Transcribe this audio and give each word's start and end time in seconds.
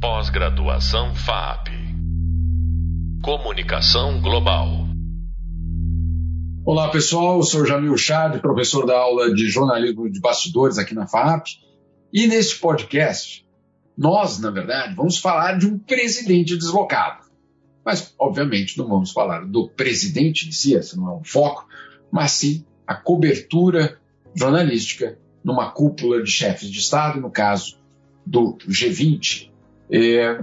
Pós-graduação 0.00 1.14
FAP. 1.14 1.68
Comunicação 3.22 4.18
Global. 4.22 4.86
Olá 6.64 6.88
pessoal, 6.88 7.36
eu 7.36 7.42
sou 7.42 7.66
Jamil 7.66 7.98
Chad, 7.98 8.40
professor 8.40 8.86
da 8.86 8.96
aula 8.96 9.34
de 9.34 9.50
jornalismo 9.50 10.10
de 10.10 10.18
bastidores 10.18 10.78
aqui 10.78 10.94
na 10.94 11.06
FAP. 11.06 11.48
E 12.10 12.26
neste 12.26 12.58
podcast, 12.60 13.46
nós, 13.94 14.38
na 14.38 14.50
verdade, 14.50 14.94
vamos 14.94 15.18
falar 15.18 15.58
de 15.58 15.66
um 15.66 15.78
presidente 15.78 16.56
deslocado. 16.56 17.26
Mas, 17.84 18.14
obviamente, 18.18 18.78
não 18.78 18.88
vamos 18.88 19.12
falar 19.12 19.44
do 19.44 19.68
presidente 19.68 20.48
em 20.48 20.52
si, 20.52 20.72
esse 20.72 20.96
não 20.96 21.10
é 21.10 21.16
o 21.16 21.24
foco, 21.24 21.68
mas 22.10 22.32
sim 22.32 22.64
a 22.86 22.94
cobertura 22.94 23.98
jornalística 24.34 25.18
numa 25.44 25.70
cúpula 25.70 26.22
de 26.22 26.30
chefes 26.30 26.70
de 26.70 26.78
Estado, 26.78 27.20
no 27.20 27.30
caso 27.30 27.78
do 28.24 28.56
G20, 28.66 29.49
é, 29.90 30.40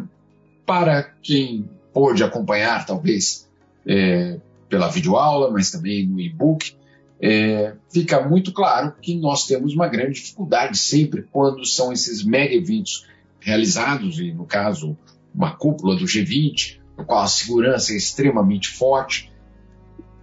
para 0.66 1.04
quem 1.22 1.70
pôde 1.94 2.24
acompanhar, 2.24 2.86
talvez, 2.86 3.50
é, 3.86 4.38
pela 4.70 4.90
videoaula, 4.90 5.50
mas 5.50 5.72
também 5.72 6.06
no 6.06 6.20
e-book, 6.20 6.76
é, 7.20 7.74
fica 7.90 8.22
muito 8.28 8.52
claro 8.52 8.94
que 9.02 9.16
nós 9.16 9.48
temos 9.48 9.74
uma 9.74 9.88
grande 9.88 10.20
dificuldade 10.20 10.78
sempre 10.78 11.24
quando 11.32 11.66
são 11.66 11.92
esses 11.92 12.24
mega 12.24 12.54
eventos 12.54 13.08
realizados, 13.40 14.20
e 14.20 14.32
no 14.32 14.46
caso, 14.46 14.98
uma 15.34 15.56
cúpula 15.56 15.96
do 15.96 16.06
G20, 16.06 16.80
no 16.98 17.06
qual 17.06 17.24
a 17.24 17.28
segurança 17.28 17.94
é 17.94 17.96
extremamente 17.96 18.70
forte, 18.70 19.32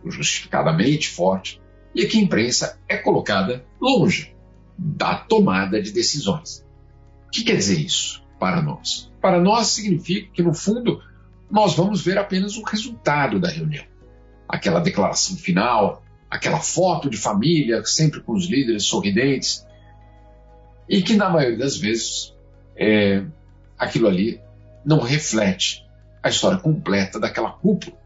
justificadamente 0.04 1.08
forte, 1.08 1.60
e 1.94 2.04
que 2.06 2.18
a 2.18 2.20
imprensa 2.20 2.78
é 2.88 2.96
colocada 2.96 3.64
longe 3.80 4.34
da 4.76 5.14
tomada 5.14 5.80
de 5.80 5.92
decisões. 5.92 6.64
O 7.26 7.30
que 7.30 7.44
quer 7.44 7.56
dizer 7.56 7.78
isso 7.78 8.22
para 8.38 8.60
nós? 8.60 9.12
Para 9.24 9.40
nós 9.40 9.68
significa 9.68 10.28
que, 10.34 10.42
no 10.42 10.52
fundo, 10.52 11.02
nós 11.50 11.74
vamos 11.74 12.04
ver 12.04 12.18
apenas 12.18 12.58
o 12.58 12.62
resultado 12.62 13.40
da 13.40 13.48
reunião. 13.48 13.82
Aquela 14.46 14.80
declaração 14.80 15.34
final, 15.34 16.04
aquela 16.30 16.60
foto 16.60 17.08
de 17.08 17.16
família, 17.16 17.82
sempre 17.86 18.20
com 18.20 18.34
os 18.34 18.44
líderes 18.44 18.84
sorridentes, 18.84 19.66
e 20.86 21.00
que, 21.00 21.16
na 21.16 21.30
maioria 21.30 21.56
das 21.56 21.74
vezes, 21.74 22.34
é, 22.76 23.24
aquilo 23.78 24.08
ali 24.08 24.42
não 24.84 25.00
reflete 25.00 25.82
a 26.22 26.28
história 26.28 26.58
completa 26.58 27.18
daquela 27.18 27.52
cúpula. 27.52 27.96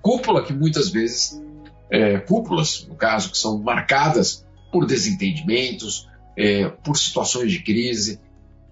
Cúpula 0.00 0.44
que 0.44 0.52
muitas 0.52 0.88
vezes, 0.88 1.42
é, 1.90 2.18
cúpulas, 2.18 2.86
no 2.88 2.94
caso, 2.94 3.32
que 3.32 3.38
são 3.38 3.58
marcadas 3.58 4.46
por 4.70 4.86
desentendimentos, 4.86 6.08
é, 6.36 6.68
por 6.68 6.96
situações 6.96 7.50
de 7.50 7.60
crise, 7.60 8.20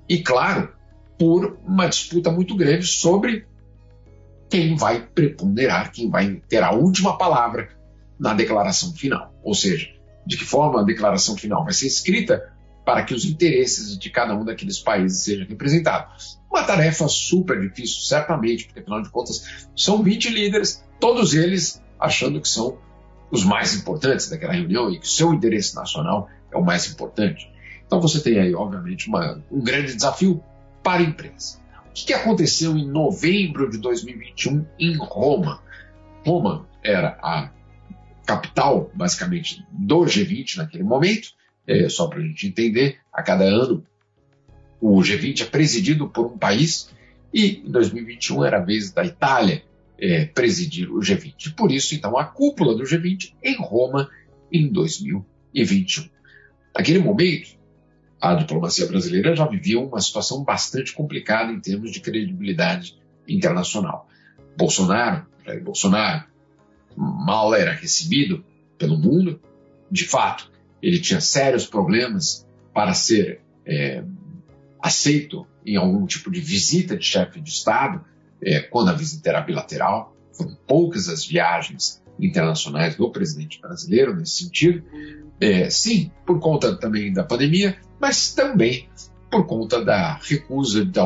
e, 0.09 0.23
claro, 0.23 0.79
por 1.21 1.59
uma 1.67 1.87
disputa 1.87 2.33
muito 2.33 2.57
grande 2.57 2.87
sobre 2.87 3.47
quem 4.49 4.75
vai 4.75 5.03
preponderar, 5.03 5.93
quem 5.93 6.09
vai 6.09 6.41
ter 6.49 6.63
a 6.63 6.73
última 6.73 7.19
palavra 7.19 7.69
na 8.19 8.33
declaração 8.33 8.95
final. 8.95 9.31
Ou 9.45 9.53
seja, 9.53 9.91
de 10.27 10.39
que 10.39 10.47
forma 10.47 10.81
a 10.81 10.83
declaração 10.83 11.37
final 11.37 11.63
vai 11.63 11.75
ser 11.75 11.89
escrita 11.89 12.51
para 12.87 13.05
que 13.05 13.13
os 13.13 13.27
interesses 13.27 13.99
de 13.99 14.09
cada 14.09 14.35
um 14.35 14.47
daqueles 14.47 14.79
países 14.79 15.23
sejam 15.23 15.47
representados. 15.47 16.41
Uma 16.51 16.65
tarefa 16.65 17.07
super 17.07 17.61
difícil, 17.61 18.01
certamente, 18.01 18.65
porque 18.65 18.81
afinal 18.81 19.03
de 19.03 19.11
contas 19.11 19.69
são 19.77 20.03
20 20.03 20.31
líderes, 20.31 20.83
todos 20.99 21.35
eles 21.35 21.83
achando 21.99 22.41
que 22.41 22.49
são 22.49 22.79
os 23.31 23.45
mais 23.45 23.77
importantes 23.77 24.31
daquela 24.31 24.55
reunião 24.55 24.91
e 24.91 24.99
que 24.99 25.07
o 25.07 25.11
seu 25.11 25.35
interesse 25.35 25.77
nacional 25.77 26.31
é 26.51 26.57
o 26.57 26.65
mais 26.65 26.91
importante. 26.91 27.47
Então 27.85 28.01
você 28.01 28.23
tem 28.23 28.39
aí, 28.39 28.55
obviamente, 28.55 29.07
uma, 29.07 29.45
um 29.53 29.61
grande 29.61 29.95
desafio 29.95 30.43
para 30.83 31.03
a 31.03 31.05
imprensa. 31.05 31.61
O 31.89 31.93
que 31.93 32.13
aconteceu 32.13 32.77
em 32.77 32.87
novembro 32.87 33.71
de 33.71 33.79
2021 33.79 34.65
em 34.79 34.97
Roma? 34.97 35.63
Roma 36.25 36.69
era 36.83 37.19
a 37.23 37.51
capital, 38.27 38.91
basicamente, 38.95 39.65
do 39.71 40.01
G20 40.01 40.57
naquele 40.57 40.85
momento. 40.85 41.31
É, 41.67 41.89
só 41.89 42.07
para 42.07 42.21
a 42.21 42.23
gente 42.23 42.47
entender, 42.47 42.99
a 43.13 43.23
cada 43.23 43.45
ano 43.45 43.85
o 44.81 44.97
G20 45.01 45.43
é 45.43 45.45
presidido 45.45 46.09
por 46.09 46.27
um 46.27 46.39
país 46.39 46.91
e 47.35 47.63
em 47.67 47.71
2021 47.71 48.45
era 48.45 48.59
a 48.59 48.65
vez 48.65 48.91
da 48.91 49.05
Itália 49.05 49.63
é, 49.99 50.25
presidir 50.25 50.91
o 50.91 51.01
G20. 51.01 51.55
Por 51.55 51.71
isso, 51.71 51.95
então, 51.95 52.17
a 52.17 52.25
cúpula 52.25 52.75
do 52.75 52.85
G20 52.85 53.35
em 53.43 53.57
Roma 53.57 54.09
em 54.51 54.69
2021. 54.69 56.09
Naquele 56.75 56.99
momento, 56.99 57.59
a 58.21 58.35
diplomacia 58.35 58.87
brasileira 58.87 59.35
já 59.35 59.47
vivia 59.47 59.81
uma 59.81 60.01
situação 60.01 60.45
bastante 60.45 60.93
complicada 60.93 61.53
em 61.53 61.61
termos 61.61 61.91
de 61.91 62.01
credibilidade 62.01 62.99
internacional. 63.27 64.09
Bolsonaro, 64.57 65.27
Jair 65.47 65.65
Bolsonaro, 65.65 66.25
mal 66.97 67.55
era 67.55 67.73
recebido 67.73 68.45
pelo 68.77 68.99
mundo. 68.99 69.41
De 69.91 70.05
fato, 70.05 70.51
ele 70.83 71.01
tinha 71.01 71.21
sérios 71.21 71.67
problemas 71.67 72.47
para 72.75 72.93
ser 72.93 73.41
é, 73.65 74.05
aceito 74.79 75.47
em 75.65 75.77
algum 75.77 76.07
tipo 76.07 76.31
de 76.31 76.41
visita 76.41 76.97
de 76.97 77.05
chefe 77.05 77.41
de 77.41 77.51
Estado, 77.51 78.05
é, 78.43 78.61
quando 78.61 78.91
a 78.91 78.95
visita 78.95 79.31
era 79.31 79.41
bilateral. 79.41 80.15
Foram 80.33 80.57
poucas 80.67 81.09
as 81.09 81.25
viagens 81.25 82.03
internacionais 82.19 82.97
do 82.97 83.11
presidente 83.11 83.61
brasileiro 83.61 84.15
nesse 84.15 84.45
sentido. 84.45 84.83
É, 85.41 85.71
sim, 85.71 86.11
por 86.27 86.39
conta 86.39 86.77
também 86.77 87.13
da 87.13 87.25
pandemia, 87.25 87.79
mas 88.01 88.33
também 88.33 88.89
por 89.31 89.47
conta 89.47 89.85
da 89.85 90.15
recusa 90.15 90.85
de, 90.85 91.01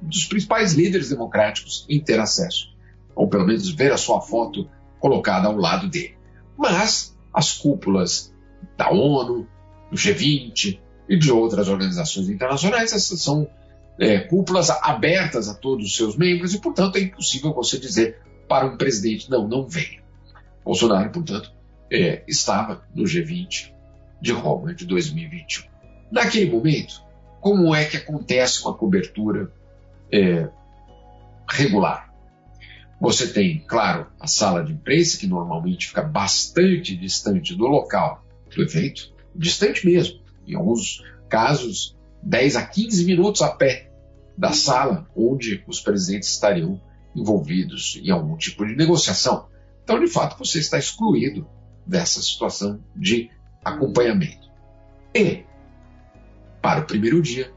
dos 0.00 0.24
principais 0.24 0.72
líderes 0.72 1.10
democráticos 1.10 1.86
em 1.88 2.00
ter 2.00 2.18
acesso, 2.18 2.74
ou 3.14 3.28
pelo 3.28 3.46
menos 3.46 3.68
ver 3.70 3.92
a 3.92 3.96
sua 3.96 4.20
foto 4.20 4.68
colocada 4.98 5.46
ao 5.46 5.56
lado 5.56 5.88
dele. 5.88 6.16
Mas 6.56 7.16
as 7.32 7.52
cúpulas 7.52 8.34
da 8.76 8.90
ONU, 8.90 9.46
do 9.90 9.96
G20 9.96 10.80
e 11.08 11.16
de 11.16 11.30
outras 11.30 11.68
organizações 11.68 12.28
internacionais, 12.28 12.92
essas 12.92 13.20
são 13.20 13.48
é, 13.98 14.20
cúpulas 14.20 14.70
abertas 14.70 15.48
a 15.48 15.54
todos 15.54 15.86
os 15.86 15.96
seus 15.96 16.16
membros 16.16 16.54
e, 16.54 16.60
portanto, 16.60 16.96
é 16.96 17.00
impossível 17.00 17.52
você 17.52 17.78
dizer 17.78 18.18
para 18.48 18.66
um 18.66 18.76
presidente: 18.76 19.30
não, 19.30 19.46
não 19.46 19.68
venha. 19.68 20.00
Bolsonaro, 20.64 21.10
portanto, 21.10 21.52
é, 21.90 22.22
estava 22.26 22.82
no 22.94 23.04
G20 23.04 23.72
de 24.20 24.32
Roma 24.32 24.74
de 24.74 24.86
2021. 24.86 25.69
Naquele 26.10 26.50
momento, 26.50 27.02
como 27.40 27.74
é 27.74 27.84
que 27.84 27.96
acontece 27.96 28.62
uma 28.62 28.74
cobertura 28.74 29.50
é, 30.12 30.48
regular? 31.48 32.12
Você 33.00 33.28
tem, 33.28 33.64
claro, 33.66 34.08
a 34.20 34.26
sala 34.26 34.62
de 34.62 34.72
imprensa, 34.72 35.18
que 35.18 35.26
normalmente 35.26 35.88
fica 35.88 36.02
bastante 36.02 36.94
distante 36.94 37.54
do 37.54 37.66
local 37.66 38.24
do 38.54 38.62
evento, 38.62 39.12
distante 39.34 39.86
mesmo, 39.86 40.20
em 40.46 40.54
alguns 40.54 41.02
casos, 41.28 41.96
10 42.22 42.56
a 42.56 42.66
15 42.66 43.06
minutos 43.06 43.40
a 43.40 43.48
pé 43.48 43.90
da 44.36 44.52
sala 44.52 45.08
onde 45.16 45.64
os 45.66 45.80
presidentes 45.80 46.28
estariam 46.28 46.80
envolvidos 47.14 48.00
em 48.02 48.10
algum 48.10 48.36
tipo 48.36 48.66
de 48.66 48.76
negociação. 48.76 49.48
Então, 49.82 49.98
de 49.98 50.06
fato, 50.06 50.38
você 50.38 50.58
está 50.58 50.78
excluído 50.78 51.48
dessa 51.86 52.20
situação 52.22 52.80
de 52.94 53.30
acompanhamento. 53.64 54.48
E, 55.14 55.44
para 56.60 56.80
o 56.80 56.86
primeiro 56.86 57.20
dia, 57.22 57.52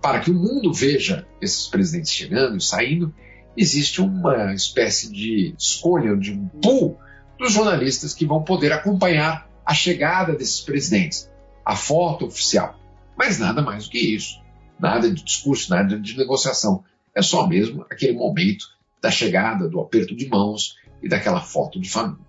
para 0.00 0.20
que 0.20 0.30
o 0.30 0.34
mundo 0.34 0.72
veja 0.72 1.26
esses 1.40 1.66
presidentes 1.66 2.12
chegando 2.12 2.56
e 2.56 2.60
saindo, 2.60 3.14
existe 3.56 4.00
uma 4.00 4.54
espécie 4.54 5.12
de 5.12 5.54
escolha, 5.58 6.16
de 6.16 6.32
um 6.32 6.46
pool 6.48 6.98
dos 7.38 7.52
jornalistas 7.52 8.14
que 8.14 8.26
vão 8.26 8.42
poder 8.42 8.72
acompanhar 8.72 9.48
a 9.64 9.74
chegada 9.74 10.34
desses 10.34 10.60
presidentes, 10.60 11.30
a 11.64 11.76
foto 11.76 12.26
oficial. 12.26 12.78
Mas 13.16 13.38
nada 13.38 13.60
mais 13.60 13.84
do 13.84 13.90
que 13.90 13.98
isso. 13.98 14.40
Nada 14.78 15.10
de 15.10 15.22
discurso, 15.22 15.70
nada 15.70 15.98
de 15.98 16.16
negociação. 16.16 16.84
É 17.14 17.20
só 17.20 17.46
mesmo 17.46 17.84
aquele 17.90 18.12
momento 18.12 18.66
da 19.02 19.10
chegada, 19.10 19.68
do 19.68 19.80
aperto 19.80 20.14
de 20.14 20.28
mãos 20.28 20.76
e 21.02 21.08
daquela 21.08 21.40
foto 21.40 21.80
de 21.80 21.90
família. 21.90 22.24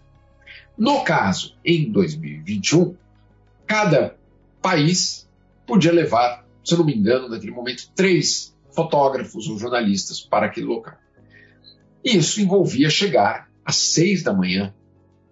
No 0.78 1.04
caso, 1.04 1.56
em 1.64 1.92
2021, 1.92 2.96
cada 3.68 4.18
país 4.62 5.29
podia 5.70 5.94
levar, 5.94 6.46
se 6.66 6.76
não 6.76 6.84
me 6.84 6.96
engano, 6.96 7.30
naquele 7.30 7.52
momento, 7.52 7.90
três 7.96 8.58
fotógrafos 8.72 9.48
ou 9.48 9.58
jornalistas 9.58 10.20
para 10.20 10.48
aquele 10.48 10.66
local. 10.66 10.98
Isso 12.04 12.42
envolvia 12.42 12.90
chegar 12.90 13.50
às 13.64 13.76
seis 13.76 14.24
da 14.24 14.34
manhã 14.34 14.74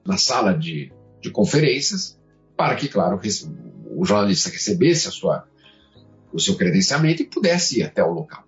na 0.06 0.18
sala 0.18 0.54
de, 0.54 0.94
de 1.20 1.32
conferências, 1.32 2.18
para 2.56 2.76
que, 2.76 2.88
claro, 2.88 3.20
o 3.96 4.06
jornalista 4.06 4.50
recebesse 4.50 5.12
sua, 5.12 5.48
o 6.32 6.40
seu 6.40 6.56
credenciamento 6.56 7.22
e 7.22 7.26
pudesse 7.26 7.80
ir 7.80 7.84
até 7.84 8.04
o 8.04 8.14
local. 8.14 8.46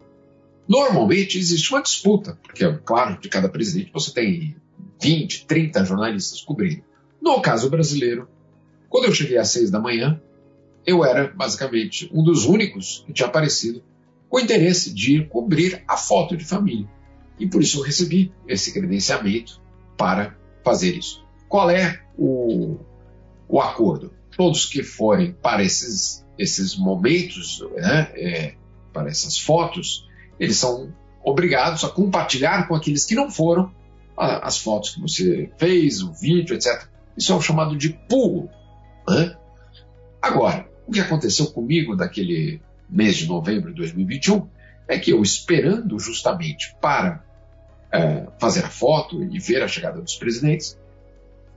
Normalmente 0.68 1.38
existe 1.38 1.71
uma 1.71 1.81
disputa, 1.81 2.38
porque, 2.44 2.71
claro, 2.86 3.19
de 3.19 3.27
cada 3.27 3.50
presidente 3.50 3.91
você 3.91 4.13
tem 4.13 4.56
20, 5.01 5.47
30 5.47 5.83
jornalistas 5.83 6.41
cobrindo. 6.41 6.83
No 7.21 7.41
caso 7.41 7.69
brasileiro, 7.69 8.30
quando 8.89 9.06
eu 9.06 9.13
cheguei 9.13 9.38
às 9.38 9.50
seis 9.50 9.71
da 9.71 9.80
manhã, 9.80 10.21
eu 10.89 11.06
era 11.06 11.27
basicamente 11.27 12.09
um 12.13 12.24
dos 12.24 12.45
únicos 12.45 13.03
que 13.06 13.13
tinha 13.13 13.27
aparecido 13.27 13.83
com 14.27 14.39
interesse 14.39 14.94
de 14.94 15.25
cobrir 15.25 15.83
a 15.88 15.97
foto 15.97 16.36
de 16.36 16.45
família. 16.45 16.88
E 17.39 17.47
por 17.47 17.62
isso 17.62 17.80
eu 17.80 17.83
recebi 17.83 18.31
esse 18.47 18.74
credenciamento 18.74 19.62
para 19.97 20.36
fazer 20.63 20.95
isso. 20.95 21.25
Qual 21.47 21.69
é 21.69 22.01
o, 22.18 22.77
o 23.47 23.59
acordo? 23.59 24.13
Todos 24.36 24.65
que 24.65 24.83
forem 24.83 25.31
para 25.33 25.63
esses, 25.63 26.25
esses 26.38 26.75
momentos, 26.75 27.65
né, 27.75 28.12
é, 28.15 28.53
para 28.94 29.09
essas 29.09 29.39
fotos, 29.39 30.07
eles 30.39 30.57
são 30.57 30.94
obrigados 31.24 31.83
a 31.83 31.89
compartilhar 31.89 32.68
com 32.68 32.75
aqueles 32.75 33.06
que 33.06 33.15
não 33.15 33.30
foram 33.30 33.71
as 34.15 34.57
fotos 34.57 34.91
que 34.91 35.01
você 35.01 35.50
fez, 35.57 36.01
o 36.01 36.12
vídeo, 36.12 36.53
etc. 36.53 36.88
Isso 37.18 37.31
é 37.31 37.36
o 37.36 37.41
chamado 37.41 37.77
de 37.77 37.89
pulo. 37.89 38.50
Né? 39.07 39.36
Agora, 40.21 40.69
o 40.89 40.91
que 40.91 41.00
aconteceu 41.00 41.45
comigo 41.45 41.95
naquele 41.95 42.59
mês 42.89 43.15
de 43.15 43.27
novembro 43.27 43.69
de 43.69 43.77
2021 43.77 44.47
é 44.88 44.97
que 44.97 45.12
eu, 45.12 45.21
esperando 45.21 46.00
justamente 46.00 46.75
para 46.81 47.24
é, 47.91 48.25
fazer 48.39 48.65
a 48.65 48.69
foto 48.69 49.24
e 49.24 49.38
ver 49.38 49.62
a 49.62 49.68
chegada 49.68 50.01
dos 50.01 50.15
presidentes, 50.15 50.80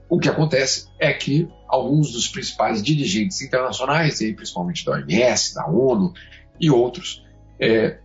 o 0.07 0.19
que 0.19 0.29
acontece 0.29 0.87
é 0.99 1.11
que 1.11 1.49
alguns 1.67 2.11
dos 2.11 2.27
principais 2.27 2.83
dirigentes 2.83 3.41
internacionais, 3.41 4.21
e 4.21 4.33
principalmente 4.33 4.85
da 4.85 4.91
OMS, 4.91 5.55
da 5.55 5.65
ONU 5.67 6.13
e 6.59 6.69
outros, 6.69 7.25
é, 7.59 7.97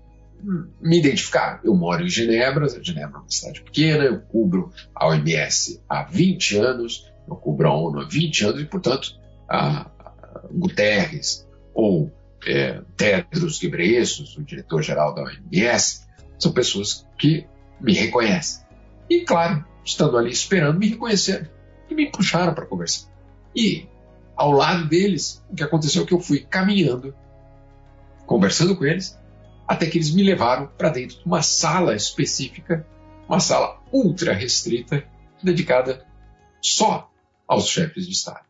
me 0.81 0.99
identificaram. 0.99 1.61
Eu 1.63 1.77
moro 1.77 2.07
em 2.07 2.09
Genebra, 2.09 2.67
Genebra 2.83 3.19
é 3.19 3.21
uma 3.21 3.31
cidade 3.31 3.61
pequena, 3.61 4.05
eu 4.05 4.19
cubro 4.23 4.73
a 4.95 5.09
OMS 5.09 5.79
há 5.87 6.05
20 6.05 6.57
anos, 6.57 7.13
eu 7.29 7.37
cubro 7.37 7.69
a 7.69 7.77
ONU 7.77 8.01
há 8.01 8.05
20 8.07 8.45
anos, 8.47 8.63
e, 8.63 8.65
portanto, 8.65 9.15
a, 9.47 9.91
Guterres 10.53 11.47
ou 11.75 12.13
é, 12.47 12.81
Tedros 12.97 13.59
Ghebreyesus, 13.59 14.37
o 14.37 14.43
diretor-geral 14.43 15.15
da 15.15 15.23
OMS, 15.23 16.07
são 16.39 16.53
pessoas 16.53 17.07
que 17.19 17.47
me 17.81 17.93
reconhecem. 17.93 18.65
E, 19.09 19.21
claro, 19.21 19.65
estando 19.85 20.17
ali 20.17 20.31
esperando, 20.31 20.79
me 20.79 20.89
reconheceram 20.89 21.49
e 21.89 21.95
me 21.95 22.11
puxaram 22.11 22.55
para 22.55 22.67
conversar. 22.67 23.09
E, 23.55 23.89
ao 24.37 24.53
lado 24.53 24.87
deles, 24.87 25.45
o 25.51 25.55
que 25.55 25.63
aconteceu 25.63 26.03
é 26.03 26.07
que 26.07 26.15
eu 26.15 26.21
fui 26.21 26.41
caminhando, 26.41 27.15
conversando 28.27 28.77
com 28.77 28.85
eles, 28.85 29.19
até 29.67 29.87
que 29.87 29.99
eles 29.99 30.15
me 30.15 30.23
levaram 30.23 30.67
para 30.67 30.91
dentro 30.91 31.19
de 31.19 31.25
uma 31.25 31.43
sala 31.43 31.95
específica, 31.95 32.87
uma 33.29 33.41
sala 33.41 33.81
ultra 33.93 34.33
restrita, 34.33 35.05
dedicada 35.43 36.07
só 36.61 37.11
aos 37.47 37.69
chefes 37.69 38.07
de 38.07 38.13
Estado. 38.13 38.48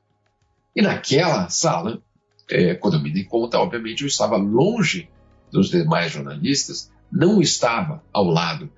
E 0.78 0.80
naquela 0.80 1.48
sala, 1.48 2.00
é, 2.48 2.72
quando 2.76 2.94
eu 2.94 3.02
me 3.02 3.12
dei 3.12 3.24
conta, 3.24 3.58
obviamente 3.58 4.02
eu 4.02 4.06
estava 4.06 4.36
longe 4.36 5.10
dos 5.50 5.70
demais 5.70 6.12
jornalistas, 6.12 6.88
não 7.10 7.42
estava 7.42 8.00
ao 8.12 8.26
lado 8.26 8.70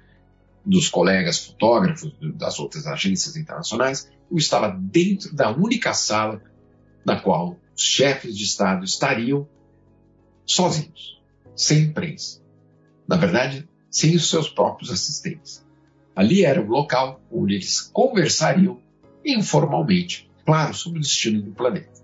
dos 0.65 0.89
colegas 0.89 1.45
fotógrafos 1.45 2.17
das 2.39 2.59
outras 2.59 2.87
agências 2.87 3.37
internacionais, 3.37 4.11
eu 4.31 4.39
estava 4.39 4.71
dentro 4.71 5.37
da 5.37 5.51
única 5.51 5.93
sala 5.93 6.41
na 7.05 7.21
qual 7.21 7.59
os 7.77 7.83
chefes 7.83 8.35
de 8.35 8.45
Estado 8.45 8.83
estariam 8.83 9.47
sozinhos 10.47 11.21
sem 11.55 11.81
imprensa. 11.81 12.41
Na 13.07 13.17
verdade, 13.17 13.69
sem 13.91 14.17
os 14.17 14.31
seus 14.31 14.49
próprios 14.49 14.91
assistentes. 14.91 15.63
Ali 16.17 16.47
era 16.47 16.63
o 16.63 16.67
local 16.67 17.21
onde 17.31 17.57
eles 17.57 17.79
conversariam 17.79 18.81
informalmente, 19.23 20.30
claro, 20.51 20.75
sobre 20.75 20.99
o 20.99 21.03
destino 21.03 21.41
do 21.41 21.53
planeta. 21.53 22.03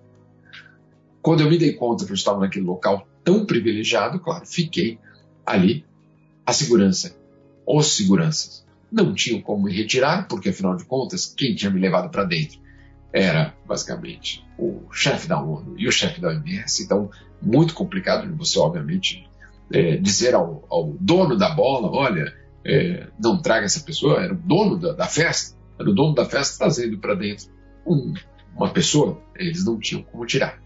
Quando 1.21 1.41
eu 1.41 1.51
me 1.51 1.59
dei 1.59 1.73
conta 1.73 2.05
que 2.05 2.13
eu 2.13 2.15
estava 2.15 2.39
naquele 2.39 2.65
local 2.65 3.05
tão 3.25 3.45
privilegiado, 3.45 4.21
claro, 4.21 4.47
fiquei 4.47 5.01
ali. 5.45 5.85
A 6.47 6.53
segurança, 6.53 7.19
os 7.67 7.97
seguranças, 7.97 8.65
não 8.89 9.13
tinham 9.13 9.43
como 9.43 9.65
me 9.65 9.77
retirar, 9.77 10.29
porque 10.29 10.51
afinal 10.51 10.77
de 10.77 10.85
contas, 10.85 11.27
quem 11.27 11.57
tinha 11.57 11.73
me 11.73 11.81
levado 11.81 12.09
para 12.09 12.23
dentro 12.23 12.61
era 13.13 13.53
basicamente 13.67 14.47
o 14.57 14.83
chefe 14.93 15.27
da 15.27 15.43
ONU 15.43 15.75
e 15.77 15.89
o 15.89 15.91
chefe 15.91 16.21
da 16.21 16.29
OMS, 16.29 16.85
então 16.85 17.11
muito 17.43 17.75
complicado 17.75 18.29
de 18.29 18.33
você, 18.33 18.61
obviamente, 18.61 19.29
é, 19.73 19.97
dizer 19.97 20.37
ao, 20.37 20.65
ao, 20.71 20.93
dono 21.01 21.37
da 21.37 21.51
bola, 21.51 21.91
olha, 21.91 22.33
é, 22.65 23.09
não 23.19 23.43
traga 23.43 23.65
essa 23.65 23.81
pessoa, 23.81 24.23
era 24.23 24.33
o 24.33 24.37
dono 24.37 24.79
da, 24.79 24.93
da 24.93 25.07
festa, 25.09 25.59
era 25.77 25.91
o 25.91 25.93
dono 25.93 26.15
da 26.15 26.25
festa 26.25 26.59
trazendo 26.59 26.97
para 26.99 27.17
dentro 27.17 27.57
um, 27.87 28.13
uma 28.57 28.73
pessoa, 28.73 29.21
eles 29.35 29.65
não 29.65 29.79
tinham 29.79 30.03
como 30.03 30.27
tirar. 30.27 30.59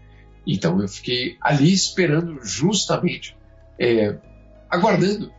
Então 0.47 0.81
eu 0.81 0.87
fiquei 0.87 1.37
ali 1.41 1.71
esperando 1.71 2.39
justamente, 2.43 3.37
é, 3.77 4.17
aguardando 4.69 5.31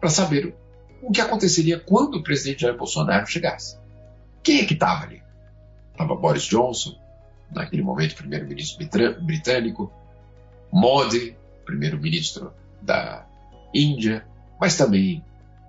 para 0.00 0.10
saber 0.10 0.54
o 1.02 1.10
que 1.10 1.20
aconteceria 1.20 1.78
quando 1.80 2.16
o 2.16 2.22
presidente 2.22 2.62
Jair 2.62 2.76
Bolsonaro 2.76 3.26
chegasse. 3.26 3.78
Quem 4.42 4.60
é 4.60 4.64
que 4.64 4.74
estava 4.74 5.04
ali? 5.04 5.22
Estava 5.92 6.14
Boris 6.14 6.44
Johnson, 6.44 6.98
naquele 7.50 7.82
momento 7.82 8.16
primeiro-ministro 8.16 8.86
britânico, 9.22 9.92
Modi, 10.72 11.36
primeiro-ministro 11.64 12.52
da 12.82 13.26
Índia, 13.72 14.26
mas 14.60 14.76
também 14.76 15.24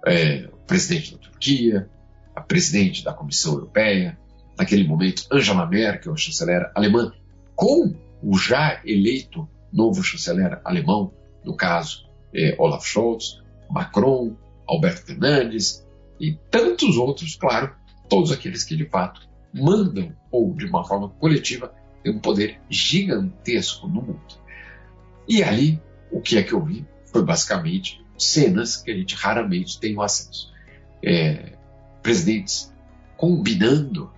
é, 0.05 0.49
o 0.51 0.57
presidente 0.67 1.13
da 1.13 1.17
Turquia, 1.17 1.89
a 2.35 2.41
presidente 2.41 3.03
da 3.03 3.13
Comissão 3.13 3.53
Europeia, 3.53 4.17
naquele 4.57 4.87
momento 4.87 5.25
Angela 5.31 5.65
Merkel, 5.65 6.13
a 6.13 6.17
chanceler 6.17 6.71
alemã, 6.75 7.11
com 7.55 7.95
o 8.21 8.37
já 8.37 8.81
eleito 8.85 9.47
novo 9.71 10.03
chanceler 10.03 10.59
alemão, 10.63 11.13
no 11.43 11.55
caso 11.55 12.07
é, 12.33 12.55
Olaf 12.57 12.85
Scholz, 12.85 13.41
Macron, 13.69 14.35
Alberto 14.67 15.05
Fernandes 15.05 15.85
e 16.19 16.33
tantos 16.49 16.97
outros, 16.97 17.35
claro, 17.35 17.75
todos 18.09 18.31
aqueles 18.31 18.63
que 18.63 18.75
de 18.75 18.85
fato 18.85 19.21
mandam 19.53 20.15
ou 20.31 20.53
de 20.53 20.65
uma 20.65 20.83
forma 20.83 21.09
coletiva 21.09 21.73
têm 22.03 22.13
um 22.13 22.19
poder 22.19 22.59
gigantesco 22.69 23.87
no 23.87 24.01
mundo. 24.01 24.45
E 25.27 25.43
ali, 25.43 25.81
o 26.11 26.21
que 26.21 26.37
é 26.37 26.43
que 26.43 26.53
eu 26.53 26.63
vi? 26.63 26.85
foi 27.15 27.23
basicamente 27.23 28.03
cenas 28.17 28.75
que 28.75 28.91
a 28.91 28.93
gente 28.93 29.15
raramente 29.15 29.79
tem 29.79 29.95
o 29.95 30.01
acesso. 30.01 30.51
É, 31.01 31.53
presidentes 32.03 32.73
combinando 33.15 34.11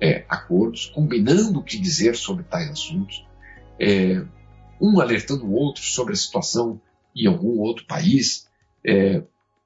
é, 0.00 0.24
acordos, 0.28 0.86
combinando 0.86 1.58
o 1.58 1.62
que 1.62 1.78
dizer 1.78 2.16
sobre 2.16 2.44
tais 2.44 2.70
assuntos, 2.70 3.26
é, 3.78 4.22
um 4.80 5.00
alertando 5.00 5.46
o 5.46 5.52
outro 5.52 5.82
sobre 5.82 6.12
a 6.12 6.16
situação 6.16 6.80
em 7.14 7.26
algum 7.26 7.58
outro 7.60 7.86
país, 7.86 8.46
é, 8.84 9.22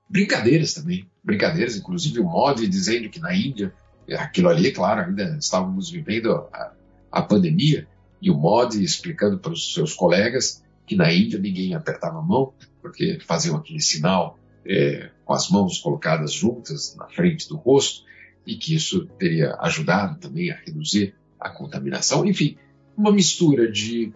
brincadeiras 0.08 0.74
também, 0.74 1.08
brincadeiras, 1.22 1.76
inclusive 1.76 2.20
o 2.20 2.24
Modi 2.24 2.66
dizendo 2.66 3.08
que 3.08 3.20
na 3.20 3.34
Índia, 3.34 3.72
aquilo 4.12 4.48
ali, 4.48 4.72
claro, 4.72 5.02
ainda 5.02 5.36
estávamos 5.38 5.90
vivendo 5.90 6.32
a, 6.52 6.72
a 7.10 7.22
pandemia, 7.22 7.88
e 8.22 8.30
o 8.30 8.36
Modi 8.36 8.84
explicando 8.84 9.38
para 9.38 9.52
os 9.52 9.72
seus 9.72 9.94
colegas 9.94 10.62
que 10.86 10.94
na 10.94 11.12
Índia 11.12 11.38
ninguém 11.38 11.74
apertava 11.74 12.18
a 12.18 12.22
mão, 12.22 12.52
porque 12.82 13.18
faziam 13.26 13.56
aquele 13.56 13.80
sinal 13.80 14.38
é, 14.66 15.10
com 15.24 15.32
as 15.32 15.48
mãos 15.48 15.78
colocadas 15.78 16.32
juntas 16.32 16.94
na 16.96 17.06
frente 17.08 17.48
do 17.48 17.56
rosto, 17.56 18.04
e 18.46 18.56
que 18.56 18.74
isso 18.74 19.06
teria 19.18 19.56
ajudado 19.60 20.18
também 20.18 20.50
a 20.50 20.56
reduzir 20.56 21.14
a 21.38 21.50
contaminação. 21.50 22.24
Enfim, 22.26 22.56
uma 22.96 23.12
mistura 23.12 23.70
de 23.70 24.12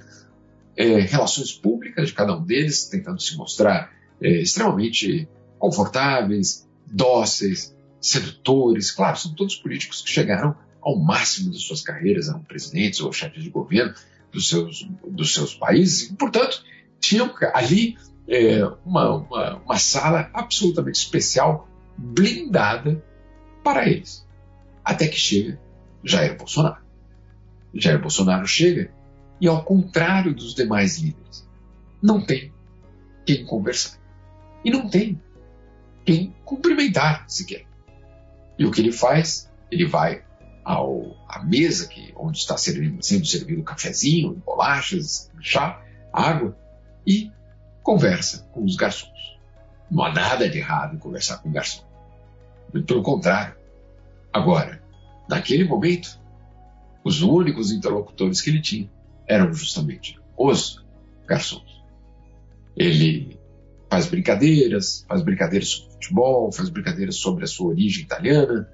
é, 0.77 1.01
relações 1.01 1.53
públicas 1.53 2.09
de 2.09 2.15
cada 2.15 2.37
um 2.37 2.45
deles, 2.45 2.89
tentando 2.89 3.21
se 3.21 3.37
mostrar 3.37 3.93
é, 4.21 4.41
extremamente 4.41 5.29
confortáveis, 5.59 6.69
dóceis, 6.87 7.75
sedutores. 8.01 8.91
Claro, 8.91 9.17
são 9.17 9.35
todos 9.35 9.57
políticos 9.57 10.03
que 10.03 10.11
chegaram 10.11 10.55
ao 10.81 10.99
máximo 10.99 11.51
de 11.51 11.59
suas 11.59 11.81
carreiras, 11.81 12.29
eram 12.29 12.41
presidentes 12.41 13.01
ou 13.01 13.13
chefes 13.13 13.43
de 13.43 13.51
governo, 13.51 13.95
dos 14.31 14.49
seus, 14.49 14.87
dos 15.07 15.33
seus 15.33 15.55
países, 15.55 16.11
e, 16.11 16.15
portanto, 16.15 16.63
tinham 16.99 17.33
ali 17.55 17.97
é, 18.27 18.65
uma, 18.85 19.15
uma, 19.15 19.57
uma 19.59 19.79
sala 19.79 20.29
absolutamente 20.35 20.99
especial, 20.99 21.69
blindada 21.97 23.03
para 23.65 23.89
eles. 23.89 24.25
Até 24.85 25.09
que 25.09 25.17
chega 25.17 25.59
Jair 26.05 26.37
Bolsonaro. 26.37 26.85
Jair 27.75 28.01
Bolsonaro 28.01 28.47
chega 28.47 28.93
e, 29.41 29.49
ao 29.49 29.65
contrário 29.65 30.35
dos 30.35 30.55
demais 30.55 30.99
líderes, 30.99 31.49
não 32.01 32.25
tem 32.25 32.53
quem 33.25 33.45
conversar. 33.45 33.99
E 34.65 34.71
não 34.71 34.89
tem 34.89 35.21
quem 36.05 36.35
cumprimentar 36.45 37.25
sequer. 37.27 37.67
E 38.59 38.67
o 38.67 38.71
que 38.71 38.81
ele 38.81 38.93
faz? 38.93 39.51
Ele 39.71 39.87
vai 39.87 40.23
ao, 40.63 41.17
à 41.29 41.43
mesa 41.43 41.89
que, 41.89 42.13
onde 42.17 42.39
está 42.39 42.57
servindo, 42.57 43.03
sendo 43.03 43.27
servido 43.27 43.63
cafezinho, 43.63 44.35
bolachas, 44.47 45.31
chá, 45.41 45.83
água, 46.13 46.57
e 47.07 47.33
conversa 47.83 48.49
com 48.53 48.65
os 48.65 48.77
garçons. 48.77 49.39
Não 49.91 50.05
há 50.05 50.13
nada 50.13 50.49
de 50.49 50.59
errado 50.59 50.95
em 50.97 50.99
conversar 50.99 51.39
com 51.39 51.49
o 51.49 51.53
garçom. 51.53 51.85
Muito 52.75 52.87
pelo 52.87 53.05
contrário. 53.05 53.55
Agora, 54.33 54.83
naquele 55.29 55.63
momento, 55.63 56.21
os 57.05 57.23
únicos 57.23 57.71
interlocutores 57.71 58.41
que 58.41 58.51
ele 58.51 58.61
tinha 58.61 58.91
eram 59.29 59.55
justamente 59.55 60.21
os 60.37 60.85
garçons. 61.25 61.85
Ele 62.77 63.39
faz 63.89 64.07
brincadeiras, 64.07 65.07
faz 65.09 65.23
brincadeiras 65.23 65.69
sobre 65.69 65.93
futebol, 65.93 66.51
faz 66.51 66.69
brincadeiras 66.69 67.15
sobre 67.15 67.45
a 67.45 67.47
sua 67.47 67.69
origem 67.69 68.03
italiana, 68.03 68.69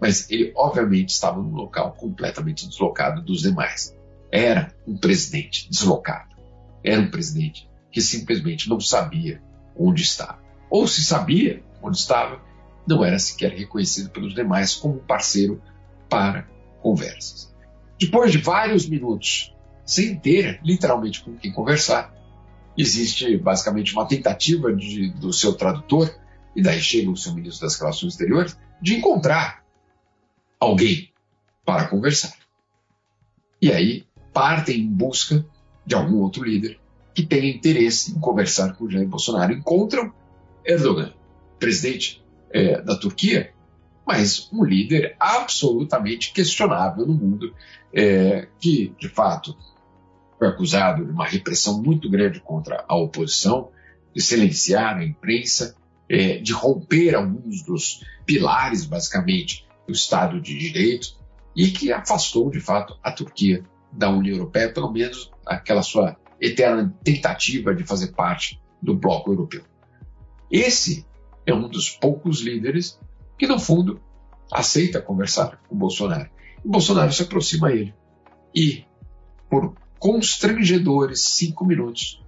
mas 0.00 0.30
ele 0.30 0.52
obviamente 0.54 1.08
estava 1.08 1.42
num 1.42 1.54
local 1.54 1.92
completamente 1.98 2.68
deslocado 2.68 3.20
dos 3.20 3.42
demais. 3.42 3.96
Era 4.30 4.72
um 4.86 4.96
presidente 4.96 5.68
deslocado. 5.68 6.36
Era 6.84 7.00
um 7.00 7.10
presidente 7.10 7.68
que 7.90 8.00
simplesmente 8.00 8.68
não 8.68 8.78
sabia 8.78 9.42
onde 9.76 10.02
estava. 10.02 10.38
Ou 10.70 10.86
se 10.86 11.04
sabia 11.04 11.64
onde 11.82 11.98
estava, 11.98 12.40
não 12.86 13.04
era 13.04 13.18
sequer 13.18 13.52
reconhecido 13.52 14.10
pelos 14.10 14.34
demais 14.34 14.74
como 14.74 14.98
parceiro 14.98 15.62
para 16.08 16.48
conversas. 16.82 17.54
Depois 17.98 18.32
de 18.32 18.38
vários 18.38 18.86
minutos 18.88 19.54
sem 19.84 20.18
ter 20.18 20.60
literalmente 20.64 21.22
com 21.22 21.36
quem 21.36 21.52
conversar, 21.52 22.14
existe 22.76 23.36
basicamente 23.36 23.92
uma 23.92 24.06
tentativa 24.06 24.72
de, 24.72 25.10
do 25.10 25.32
seu 25.32 25.54
tradutor, 25.54 26.14
e 26.56 26.62
daí 26.62 26.80
chega 26.80 27.10
o 27.10 27.16
seu 27.16 27.34
ministro 27.34 27.66
das 27.66 27.78
Relações 27.78 28.14
Exteriores, 28.14 28.56
de 28.80 28.94
encontrar 28.94 29.64
alguém 30.58 31.12
para 31.64 31.86
conversar. 31.86 32.34
E 33.60 33.70
aí 33.70 34.06
partem 34.32 34.80
em 34.80 34.88
busca 34.88 35.44
de 35.86 35.94
algum 35.94 36.18
outro 36.18 36.44
líder 36.44 36.80
que 37.14 37.24
tenha 37.24 37.48
interesse 37.48 38.12
em 38.12 38.20
conversar 38.20 38.74
com 38.74 38.90
Jair 38.90 39.08
Bolsonaro. 39.08 39.52
Encontram 39.52 40.12
Erdogan, 40.64 41.12
presidente 41.58 42.23
é, 42.54 42.80
da 42.80 42.96
Turquia, 42.96 43.52
mas 44.06 44.48
um 44.52 44.64
líder 44.64 45.16
absolutamente 45.18 46.32
questionável 46.32 47.04
no 47.04 47.14
mundo, 47.14 47.52
é, 47.92 48.46
que 48.60 48.94
de 48.98 49.08
fato 49.08 49.56
foi 50.38 50.48
acusado 50.48 51.04
de 51.04 51.10
uma 51.10 51.26
repressão 51.26 51.82
muito 51.82 52.08
grande 52.08 52.38
contra 52.38 52.84
a 52.86 52.96
oposição, 52.96 53.70
de 54.14 54.22
silenciar 54.22 54.98
a 54.98 55.04
imprensa, 55.04 55.74
é, 56.08 56.38
de 56.38 56.52
romper 56.52 57.16
alguns 57.16 57.62
dos 57.62 58.04
pilares, 58.24 58.84
basicamente, 58.84 59.66
do 59.86 59.92
Estado 59.92 60.40
de 60.40 60.56
Direito, 60.56 61.16
e 61.56 61.68
que 61.68 61.92
afastou, 61.92 62.50
de 62.50 62.60
fato, 62.60 62.96
a 63.02 63.10
Turquia 63.10 63.64
da 63.90 64.10
União 64.10 64.36
Europeia, 64.36 64.72
pelo 64.72 64.92
menos 64.92 65.32
aquela 65.44 65.82
sua 65.82 66.16
eterna 66.40 66.94
tentativa 67.02 67.74
de 67.74 67.84
fazer 67.84 68.12
parte 68.12 68.60
do 68.82 68.94
bloco 68.94 69.32
europeu. 69.32 69.62
Esse 70.50 71.06
é 71.46 71.54
um 71.54 71.68
dos 71.68 71.90
poucos 71.90 72.40
líderes 72.40 72.98
que, 73.38 73.46
no 73.46 73.58
fundo, 73.58 74.00
aceita 74.52 75.00
conversar 75.00 75.60
com 75.68 75.76
Bolsonaro. 75.76 76.30
E 76.64 76.68
Bolsonaro 76.68 77.12
se 77.12 77.22
aproxima 77.22 77.68
a 77.68 77.72
ele. 77.72 77.94
E, 78.54 78.84
por 79.50 79.74
constrangedores 79.98 81.22
cinco 81.22 81.64
minutos, 81.64 82.22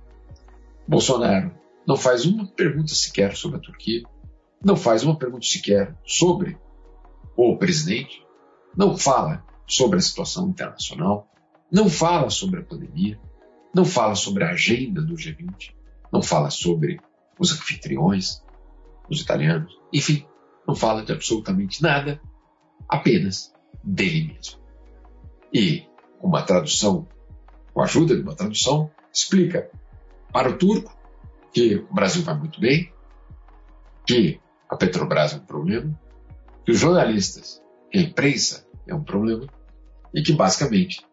Bolsonaro 0.87 1.53
não 1.87 1.97
faz 1.97 2.25
uma 2.25 2.47
pergunta 2.47 2.95
sequer 2.95 3.37
sobre 3.37 3.59
a 3.59 3.61
Turquia, 3.61 4.03
não 4.65 4.77
faz 4.77 5.03
uma 5.03 5.17
pergunta 5.17 5.47
sequer 5.47 5.97
sobre 6.05 6.59
o 7.37 7.57
presidente, 7.57 8.25
não 8.77 8.97
fala 8.97 9.45
sobre 9.67 9.99
a 9.99 10.03
situação 10.03 10.49
internacional, 10.49 11.29
não 11.71 11.89
fala 11.89 12.31
sobre 12.31 12.61
a 12.61 12.65
pandemia, 12.65 13.19
não 13.75 13.85
fala 13.85 14.15
sobre 14.15 14.45
a 14.45 14.51
agenda 14.51 15.03
do 15.03 15.15
G20, 15.15 15.75
não 16.13 16.23
fala 16.23 16.51
sobre 16.51 16.99
os 17.39 17.53
anfitriões, 17.53 18.43
os 19.09 19.21
italianos, 19.21 19.79
enfim, 19.93 20.27
não 20.67 20.75
fala 20.75 21.05
de 21.05 21.13
absolutamente 21.13 21.83
nada, 21.83 22.21
apenas 22.89 23.55
dele 23.83 24.33
mesmo. 24.35 24.61
E 25.53 25.87
uma 26.21 26.43
tradução, 26.43 27.07
com 27.73 27.81
a 27.81 27.85
ajuda 27.85 28.17
de 28.17 28.23
uma 28.23 28.35
tradução, 28.35 28.91
explica 29.13 29.71
para 30.33 30.51
o 30.51 30.59
turco 30.59 30.97
que 31.53 31.77
o 31.77 31.95
Brasil 31.95 32.23
vai 32.23 32.37
muito 32.37 32.61
bem, 32.61 32.93
que 34.05 34.41
a 34.69 34.77
Petrobras 34.77 35.33
é 35.33 35.37
um 35.37 35.47
problema, 35.47 35.99
que 36.65 36.73
os 36.73 36.79
jornalistas, 36.79 37.63
que 37.91 37.99
a 37.99 38.03
imprensa 38.03 38.67
é 38.87 38.95
um 38.95 39.03
problema, 39.03 39.47
e 40.15 40.23
que 40.23 40.33
basicamente 40.33 41.07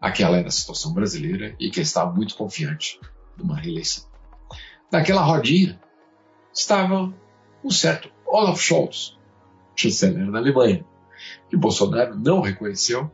aquela 0.00 0.36
era 0.36 0.48
a 0.48 0.52
situação 0.52 0.92
brasileira 0.92 1.54
e 1.58 1.70
que 1.70 1.80
estava 1.80 2.12
muito 2.12 2.36
confiante 2.36 3.00
numa 3.36 3.58
reeleição. 3.58 4.04
Naquela 4.92 5.22
rodinha 5.22 5.80
estava 6.52 7.12
um 7.64 7.70
certo 7.70 8.10
Olaf 8.26 8.60
Scholz, 8.60 9.18
chanceler 9.74 10.30
da 10.30 10.38
Alemanha, 10.38 10.84
que 11.48 11.56
Bolsonaro 11.56 12.16
não 12.16 12.40
reconheceu 12.40 13.10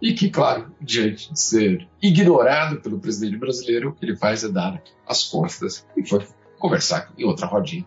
e 0.00 0.12
que, 0.12 0.30
claro, 0.30 0.72
diante 0.80 1.32
de 1.32 1.40
ser 1.40 1.88
ignorado 2.02 2.80
pelo 2.80 2.98
presidente 2.98 3.36
brasileiro, 3.36 3.90
o 3.90 3.92
que 3.92 4.04
ele 4.04 4.16
faz 4.16 4.42
é 4.44 4.48
dar 4.48 4.82
as 5.06 5.24
costas 5.24 5.86
e 5.96 6.06
foi 6.06 6.26
conversar 6.58 7.12
em 7.16 7.24
outra 7.24 7.46
rodinha, 7.46 7.86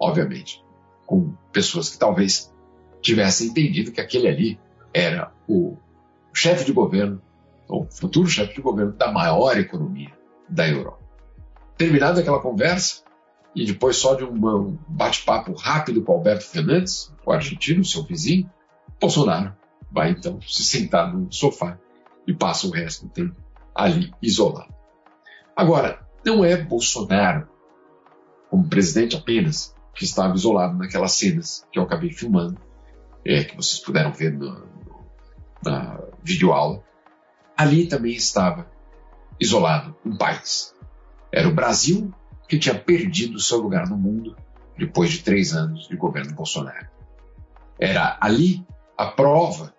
obviamente, 0.00 0.64
com 1.06 1.32
pessoas 1.52 1.90
que 1.90 1.98
talvez 1.98 2.52
tivessem 3.00 3.48
entendido 3.48 3.92
que 3.92 4.00
aquele 4.00 4.28
ali 4.28 4.60
era 4.92 5.32
o 5.46 5.76
chefe 6.32 6.64
de 6.64 6.72
governo 6.72 7.20
o 7.68 7.84
futuro 7.84 8.28
chefe 8.28 8.54
de 8.54 8.60
governo 8.60 8.92
da 8.92 9.10
maior 9.10 9.58
economia 9.58 10.12
da 10.48 10.68
Europa. 10.68 11.02
Terminada 11.76 12.20
aquela 12.20 12.40
conversa, 12.40 13.02
e 13.54 13.64
depois 13.64 13.96
só 13.96 14.14
de 14.14 14.24
um 14.24 14.78
bate-papo 14.88 15.52
rápido 15.52 16.02
com 16.02 16.12
Alberto 16.12 16.44
Fernandes, 16.44 17.12
o 17.24 17.32
argentino, 17.32 17.84
seu 17.84 18.02
vizinho, 18.02 18.50
Bolsonaro 19.00 19.54
vai 19.90 20.10
então 20.10 20.40
se 20.42 20.64
sentar 20.64 21.14
no 21.14 21.32
sofá 21.32 21.78
e 22.26 22.34
passa 22.34 22.66
o 22.66 22.70
resto 22.70 23.06
do 23.06 23.12
tempo 23.12 23.36
ali 23.74 24.12
isolado. 24.20 24.74
Agora, 25.54 26.04
não 26.24 26.44
é 26.44 26.56
Bolsonaro, 26.56 27.48
como 28.50 28.68
presidente 28.68 29.16
apenas, 29.16 29.74
que 29.94 30.04
estava 30.04 30.34
isolado 30.34 30.76
naquelas 30.76 31.12
cenas 31.12 31.66
que 31.70 31.78
eu 31.78 31.84
acabei 31.84 32.10
filmando, 32.10 32.58
é, 33.24 33.44
que 33.44 33.56
vocês 33.56 33.78
puderam 33.80 34.12
ver 34.12 34.36
na, 34.36 34.62
na 35.64 36.00
videoaula 36.22 36.82
ali 37.56 37.86
também 37.86 38.12
estava 38.12 38.66
isolado 39.40 39.96
um 40.04 40.16
país. 40.16 40.74
Era 41.32 41.48
o 41.48 41.54
Brasil 41.54 42.12
que 42.48 42.58
tinha 42.58 42.74
perdido 42.74 43.40
seu 43.40 43.58
lugar 43.58 43.88
no 43.88 43.96
mundo 43.96 44.36
depois 44.76 45.10
de 45.10 45.20
três 45.20 45.52
anos 45.52 45.88
de 45.88 45.96
governo 45.96 46.34
Bolsonaro. 46.34 46.88
Era 47.78 48.16
ali 48.20 48.64
a 48.96 49.06
prova, 49.06 49.74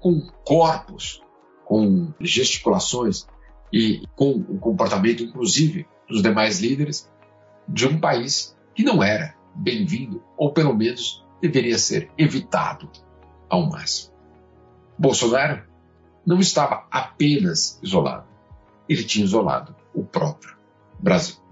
com 0.00 0.20
corpos, 0.44 1.22
com 1.64 2.12
gesticulações 2.20 3.26
e 3.72 4.02
com 4.14 4.32
o 4.32 4.58
comportamento, 4.58 5.22
inclusive, 5.22 5.86
dos 6.08 6.22
demais 6.22 6.60
líderes, 6.60 7.10
de 7.68 7.86
um 7.86 7.98
país 7.98 8.56
que 8.74 8.84
não 8.84 9.02
era 9.02 9.34
bem-vindo, 9.54 10.22
ou 10.36 10.52
pelo 10.52 10.74
menos 10.74 11.24
deveria 11.40 11.78
ser 11.78 12.10
evitado 12.16 12.90
ao 13.48 13.68
máximo. 13.68 14.14
Bolsonaro 14.98 15.64
não 16.24 16.38
estava 16.40 16.86
apenas 16.90 17.80
isolado, 17.82 18.26
ele 18.88 19.04
tinha 19.04 19.24
isolado 19.24 19.74
o 19.94 20.04
próprio 20.04 20.56
Brasil. 20.98 21.45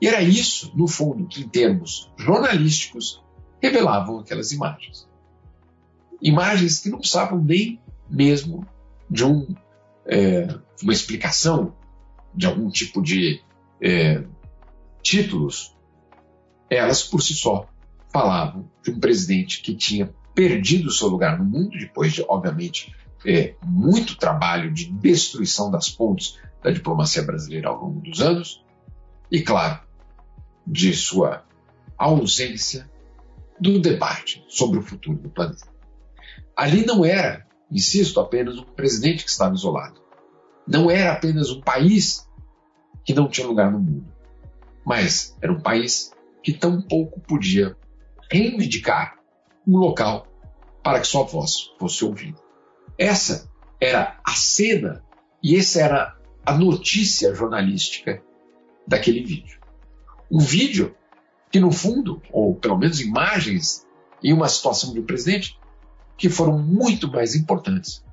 E 0.00 0.06
era 0.06 0.22
isso, 0.22 0.72
no 0.74 0.88
fundo, 0.88 1.26
que 1.26 1.42
em 1.42 1.48
termos 1.48 2.10
jornalísticos 2.16 3.22
revelavam 3.60 4.18
aquelas 4.18 4.50
imagens. 4.52 5.08
Imagens 6.22 6.78
que 6.78 6.88
não 6.88 6.98
precisavam 6.98 7.42
nem 7.42 7.80
mesmo 8.08 8.66
de 9.08 9.24
um, 9.24 9.54
é, 10.06 10.48
uma 10.82 10.92
explicação, 10.92 11.74
de 12.34 12.46
algum 12.46 12.70
tipo 12.70 13.02
de 13.02 13.42
é, 13.80 14.24
títulos. 15.02 15.76
Elas, 16.68 17.02
por 17.02 17.20
si 17.20 17.34
só, 17.34 17.68
falavam 18.12 18.70
de 18.82 18.90
um 18.90 19.00
presidente 19.00 19.60
que 19.60 19.74
tinha 19.74 20.12
perdido 20.34 20.90
seu 20.90 21.08
lugar 21.08 21.38
no 21.38 21.44
mundo, 21.44 21.76
depois 21.78 22.12
de, 22.12 22.24
obviamente, 22.28 22.94
é, 23.26 23.54
muito 23.62 24.16
trabalho 24.16 24.72
de 24.72 24.86
destruição 24.86 25.70
das 25.70 25.90
pontes 25.90 26.38
da 26.62 26.70
diplomacia 26.70 27.22
brasileira 27.22 27.68
ao 27.68 27.82
longo 27.82 28.00
dos 28.00 28.20
anos, 28.20 28.64
e, 29.30 29.40
claro, 29.42 29.80
de 30.70 30.94
sua 30.94 31.44
ausência 31.98 32.88
do 33.58 33.80
debate 33.80 34.44
sobre 34.48 34.78
o 34.78 34.82
futuro 34.82 35.18
do 35.18 35.28
planeta. 35.28 35.66
Ali 36.56 36.86
não 36.86 37.04
era, 37.04 37.44
insisto, 37.70 38.20
apenas 38.20 38.56
um 38.56 38.62
presidente 38.64 39.24
que 39.24 39.30
estava 39.30 39.54
isolado. 39.54 40.00
Não 40.66 40.88
era 40.88 41.12
apenas 41.12 41.50
um 41.50 41.60
país 41.60 42.28
que 43.04 43.12
não 43.12 43.28
tinha 43.28 43.46
lugar 43.46 43.72
no 43.72 43.80
mundo. 43.80 44.06
Mas 44.84 45.36
era 45.42 45.52
um 45.52 45.60
país 45.60 46.12
que 46.42 46.52
tão 46.52 46.80
pouco 46.80 47.20
podia 47.20 47.76
reivindicar 48.30 49.18
um 49.66 49.76
local 49.76 50.26
para 50.84 51.00
que 51.00 51.06
sua 51.06 51.24
voz 51.24 51.72
fosse 51.78 52.04
ouvida. 52.04 52.38
Essa 52.96 53.50
era 53.80 54.20
a 54.24 54.34
cena 54.34 55.02
e 55.42 55.56
essa 55.56 55.80
era 55.80 56.16
a 56.46 56.56
notícia 56.56 57.34
jornalística 57.34 58.22
daquele 58.86 59.24
vídeo. 59.24 59.59
Um 60.30 60.38
vídeo 60.38 60.94
que, 61.50 61.58
no 61.58 61.72
fundo, 61.72 62.22
ou 62.32 62.54
pelo 62.54 62.78
menos 62.78 63.00
imagens 63.00 63.86
em 64.22 64.32
uma 64.32 64.48
situação 64.48 64.92
de 64.92 65.02
presidente, 65.02 65.58
que 66.16 66.28
foram 66.28 66.58
muito 66.58 67.10
mais 67.10 67.34
importantes 67.34 68.04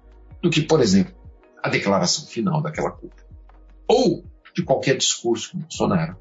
do 0.42 0.50
que, 0.50 0.62
por 0.62 0.82
exemplo, 0.82 1.14
a 1.62 1.70
declaração 1.70 2.26
final 2.26 2.62
daquela 2.62 2.92
culpa. 2.92 3.22
Ou 3.88 4.24
de 4.56 4.64
qualquer 4.64 4.98
discurso 4.98 5.52
que 5.52 5.58
Bolsonaro 5.58 6.18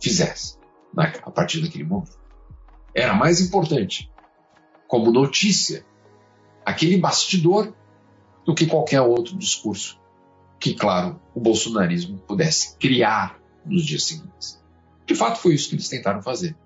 fizesse. 0.00 0.56
a 0.96 1.30
partir 1.30 1.60
daquele 1.60 1.84
momento. 1.84 2.18
Era 2.94 3.12
mais 3.12 3.40
importante, 3.40 4.10
como 4.88 5.12
notícia, 5.12 5.84
aquele 6.64 6.96
bastidor 6.96 7.74
do 8.46 8.54
que 8.54 8.66
qualquer 8.66 9.02
outro 9.02 9.36
discurso 9.36 10.00
que, 10.58 10.72
claro, 10.72 11.20
o 11.34 11.40
bolsonarismo 11.40 12.18
pudesse 12.20 12.76
criar 12.78 13.38
nos 13.64 13.84
dias 13.84 14.04
seguintes. 14.04 14.64
De 15.06 15.14
fato, 15.14 15.38
foi 15.38 15.54
isso 15.54 15.68
que 15.68 15.76
eles 15.76 15.88
tentaram 15.88 16.20
fazer. 16.20 16.56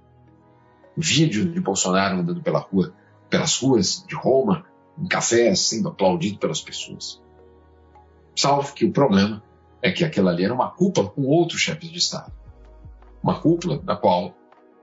Vídeo 0.97 1.51
de 1.51 1.61
Bolsonaro 1.61 2.19
andando 2.19 2.43
pela 2.43 2.59
rua, 2.59 2.95
pelas 3.29 3.57
ruas 3.59 4.05
de 4.07 4.15
Roma, 4.15 4.67
em 4.99 5.07
cafés, 5.07 5.61
sendo 5.61 5.89
aplaudido 5.89 6.39
pelas 6.39 6.61
pessoas. 6.61 7.23
Salvo 8.35 8.73
que 8.75 8.85
o 8.85 8.93
problema 8.93 9.43
é 9.83 9.91
que 9.91 10.05
aquela 10.05 10.31
ali 10.31 10.45
era 10.45 10.55
uma 10.55 10.71
cúpula 10.71 11.11
com 11.11 11.23
outros 11.27 11.61
chefes 11.61 11.91
de 11.91 11.99
Estado. 11.99 12.33
Uma 13.23 13.39
cúpula 13.39 13.79
da 13.79 13.97
qual 13.97 14.35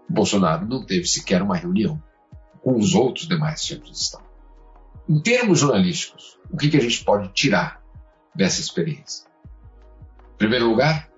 Bolsonaro 0.08 0.66
não 0.66 0.86
teve 0.86 1.08
sequer 1.08 1.42
uma 1.42 1.56
reunião 1.56 2.02
com 2.62 2.78
os 2.78 2.96
outros 2.96 3.28
demais 3.28 3.64
chefes 3.64 3.90
de 3.90 3.98
Estado. 3.98 4.26
Em 5.10 5.20
termos 5.20 5.60
jornalísticos, 5.60 6.38
o 6.52 6.58
que, 6.58 6.70
que 6.70 6.78
a 6.78 6.82
gente 6.82 7.04
pode 7.04 7.30
tirar 7.30 7.82
dessa 8.36 8.62
experiência? 8.62 9.28
Em 10.34 10.38
primeiro 10.38 10.70
lugar, 10.70 11.10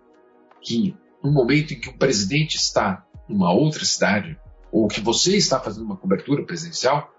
que 0.62 0.96
no 1.24 1.32
momento 1.32 1.74
em 1.74 1.80
que 1.80 1.90
o 1.90 1.98
presidente 1.98 2.56
está 2.56 3.06
numa 3.28 3.52
outra 3.52 3.84
cidade, 3.86 4.40
ou 4.72 4.88
que 4.88 5.02
você 5.02 5.36
está 5.38 5.60
fazendo 5.60 5.86
uma 5.86 5.98
cobertura 5.98 6.44
presidencial, 6.46 7.12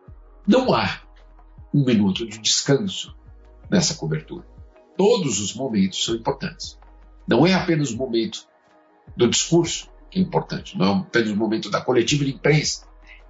não 0.47 0.73
há 0.73 1.03
um 1.73 1.85
minuto 1.85 2.27
de 2.27 2.39
descanso 2.39 3.17
nessa 3.71 3.95
cobertura. 3.95 4.45
Todos 4.97 5.41
os 5.41 5.55
momentos 5.55 6.05
são 6.05 6.15
importantes. 6.15 6.79
Não 7.27 7.47
é 7.47 7.55
apenas 7.55 7.91
o 7.91 7.97
momento 7.97 8.47
do 9.17 9.29
discurso 9.29 9.89
que 10.11 10.19
é 10.19 10.23
importante, 10.23 10.77
não 10.77 10.87
é 10.87 10.99
apenas 11.01 11.31
o 11.31 11.37
momento 11.37 11.71
da 11.71 11.81
coletiva 11.81 12.25
de 12.25 12.33
imprensa. 12.33 12.87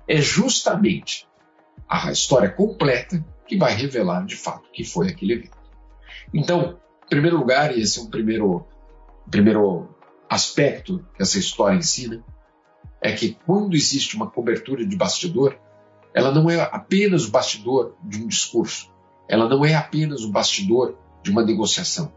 É 0.08 0.16
justamente 0.16 1.28
a 1.88 2.10
história 2.10 2.50
completa 2.50 3.24
que 3.46 3.56
vai 3.56 3.74
revelar 3.74 4.24
de 4.24 4.36
fato 4.36 4.66
o 4.68 4.72
que 4.72 4.84
foi 4.84 5.08
aquele 5.08 5.34
evento. 5.34 5.58
Então, 6.32 6.78
em 7.04 7.08
primeiro 7.08 7.36
lugar, 7.36 7.76
e 7.76 7.80
esse 7.80 7.98
é 7.98 8.02
um 8.02 8.08
primeiro, 8.08 8.66
primeiro 9.30 9.88
aspecto 10.30 11.04
que 11.16 11.22
essa 11.22 11.40
história 11.40 11.76
ensina, 11.76 12.24
é 13.02 13.12
que 13.12 13.36
quando 13.44 13.74
existe 13.74 14.14
uma 14.14 14.30
cobertura 14.30 14.86
de 14.86 14.94
bastidor, 14.94 15.58
ela 16.14 16.30
não 16.30 16.48
é 16.48 16.60
apenas 16.60 17.24
o 17.24 17.32
bastidor 17.32 17.96
de 18.04 18.22
um 18.22 18.28
discurso, 18.28 18.92
ela 19.28 19.48
não 19.48 19.64
é 19.64 19.74
apenas 19.74 20.22
o 20.22 20.30
bastidor 20.30 20.96
de 21.20 21.32
uma 21.32 21.44
negociação, 21.44 22.12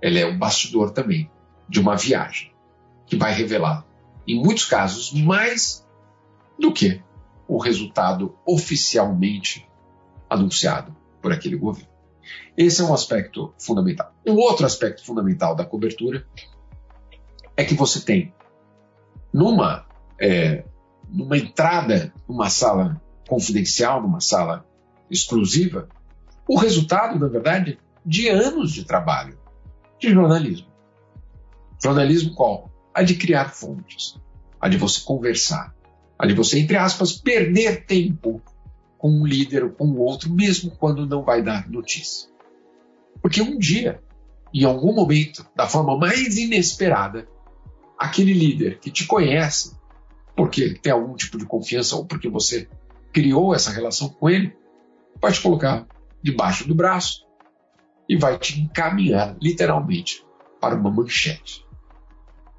ela 0.00 0.18
é 0.18 0.24
o 0.24 0.38
bastidor 0.38 0.92
também 0.92 1.30
de 1.68 1.78
uma 1.78 1.96
viagem, 1.96 2.50
que 3.06 3.16
vai 3.16 3.34
revelar, 3.34 3.86
em 4.26 4.42
muitos 4.42 4.64
casos, 4.64 5.12
mais 5.12 5.86
do 6.58 6.72
que 6.72 7.02
o 7.46 7.58
resultado 7.58 8.36
oficialmente 8.46 9.68
anunciado 10.30 10.96
por 11.20 11.30
aquele 11.32 11.56
governo. 11.56 11.90
Esse 12.56 12.80
é 12.80 12.84
um 12.84 12.94
aspecto 12.94 13.52
fundamental. 13.58 14.14
Um 14.26 14.36
outro 14.36 14.64
aspecto 14.64 15.04
fundamental 15.04 15.54
da 15.54 15.64
cobertura 15.64 16.26
é 17.60 17.64
que 17.64 17.74
você 17.74 18.00
tem 18.00 18.32
numa, 19.32 19.84
é, 20.18 20.64
numa 21.08 21.36
entrada 21.36 22.12
numa 22.26 22.48
sala 22.48 23.00
confidencial, 23.28 24.00
numa 24.00 24.20
sala 24.20 24.64
exclusiva, 25.10 25.88
o 26.48 26.56
resultado, 26.56 27.18
na 27.18 27.28
verdade, 27.28 27.78
de 28.04 28.28
anos 28.28 28.72
de 28.72 28.84
trabalho 28.84 29.38
de 29.98 30.10
jornalismo. 30.10 30.68
Jornalismo 31.82 32.34
qual? 32.34 32.70
A 32.94 33.02
de 33.02 33.14
criar 33.14 33.50
fontes, 33.50 34.18
a 34.58 34.66
de 34.66 34.78
você 34.78 35.02
conversar, 35.02 35.74
a 36.18 36.26
de 36.26 36.32
você, 36.32 36.58
entre 36.58 36.78
aspas, 36.78 37.12
perder 37.12 37.84
tempo 37.84 38.40
com 38.96 39.10
um 39.10 39.26
líder 39.26 39.64
ou 39.64 39.70
com 39.70 39.84
o 39.84 39.98
outro, 39.98 40.32
mesmo 40.32 40.70
quando 40.70 41.06
não 41.06 41.22
vai 41.22 41.42
dar 41.42 41.68
notícia. 41.68 42.28
Porque 43.20 43.42
um 43.42 43.58
dia, 43.58 44.02
em 44.52 44.64
algum 44.64 44.94
momento, 44.94 45.46
da 45.54 45.66
forma 45.66 45.96
mais 45.96 46.38
inesperada, 46.38 47.28
aquele 48.00 48.32
líder 48.32 48.80
que 48.80 48.90
te 48.90 49.06
conhece, 49.06 49.78
porque 50.34 50.72
tem 50.72 50.90
algum 50.90 51.14
tipo 51.14 51.36
de 51.36 51.44
confiança 51.44 51.96
ou 51.96 52.06
porque 52.06 52.30
você 52.30 52.66
criou 53.12 53.54
essa 53.54 53.70
relação 53.70 54.08
com 54.08 54.30
ele, 54.30 54.56
vai 55.20 55.30
te 55.30 55.42
colocar 55.42 55.86
debaixo 56.22 56.66
do 56.66 56.74
braço 56.74 57.26
e 58.08 58.16
vai 58.16 58.38
te 58.38 58.58
encaminhar 58.58 59.36
literalmente 59.38 60.24
para 60.58 60.74
uma 60.74 60.90
manchete. 60.90 61.66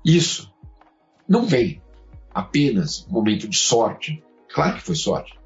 Isso 0.06 0.54
não 1.28 1.48
vem 1.48 1.82
apenas 2.32 3.08
um 3.08 3.14
momento 3.14 3.48
de 3.48 3.58
sorte, 3.58 4.24
claro 4.54 4.76
que 4.76 4.84
foi 4.84 4.96
sorte, 4.96 5.40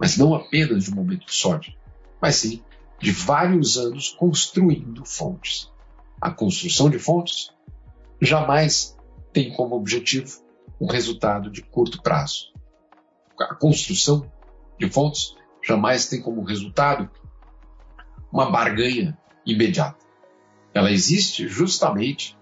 mas 0.00 0.16
não 0.16 0.34
apenas 0.34 0.84
de 0.84 0.90
um 0.90 0.94
momento 0.94 1.26
de 1.26 1.34
sorte, 1.34 1.78
mas 2.22 2.36
sim 2.36 2.64
de 2.98 3.10
vários 3.10 3.76
anos 3.76 4.08
construindo 4.08 5.04
fontes. 5.04 5.70
A 6.18 6.30
construção 6.30 6.88
de 6.88 6.98
fontes 6.98 7.52
jamais 8.18 8.96
tem 9.32 9.52
como 9.52 9.76
objetivo 9.76 10.40
um 10.80 10.86
resultado 10.86 11.50
de 11.50 11.62
curto 11.62 12.02
prazo. 12.02 12.52
A 13.40 13.54
construção 13.54 14.30
de 14.78 14.88
fontes 14.90 15.34
jamais 15.62 16.08
tem 16.08 16.20
como 16.20 16.42
resultado 16.42 17.10
uma 18.32 18.50
barganha 18.50 19.16
imediata. 19.46 20.04
Ela 20.74 20.90
existe 20.90 21.46
justamente 21.46 22.36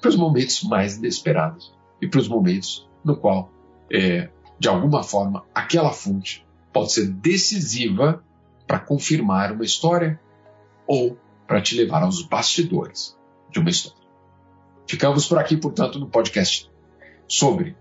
para 0.00 0.08
os 0.08 0.16
momentos 0.16 0.62
mais 0.62 0.96
inesperados 0.96 1.74
e 2.00 2.08
para 2.08 2.20
os 2.20 2.28
momentos 2.28 2.88
no 3.04 3.16
qual, 3.16 3.50
é, 3.90 4.30
de 4.58 4.68
alguma 4.68 5.02
forma, 5.02 5.44
aquela 5.54 5.92
fonte 5.92 6.46
pode 6.72 6.92
ser 6.92 7.08
decisiva 7.08 8.22
para 8.66 8.78
confirmar 8.78 9.52
uma 9.52 9.64
história 9.64 10.20
ou 10.86 11.18
para 11.46 11.60
te 11.60 11.76
levar 11.76 12.02
aos 12.02 12.22
bastidores 12.22 13.16
de 13.50 13.58
uma 13.58 13.70
história. 13.70 14.01
Ficamos 14.88 15.26
por 15.26 15.38
aqui, 15.38 15.56
portanto, 15.56 15.98
no 15.98 16.08
podcast 16.08 16.70
sobre 17.26 17.76